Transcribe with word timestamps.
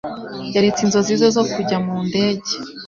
Yaretse 0.53 0.79
inzozi 0.83 1.13
ze 1.19 1.27
zo 1.35 1.43
kujya 1.51 1.77
mu 1.85 1.95
ndege. 2.07 2.53